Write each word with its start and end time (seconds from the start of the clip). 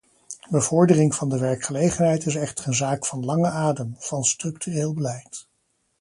Bevordering 0.49 1.13
van 1.15 1.29
de 1.29 1.39
werkgelegenheid 1.39 2.25
is 2.25 2.35
echter 2.35 2.67
een 2.67 2.73
zaak 2.73 3.05
van 3.05 3.25
lange 3.25 3.49
adem, 3.49 3.95
van 3.97 4.23
structureel 4.23 4.93
beleid. 4.93 5.47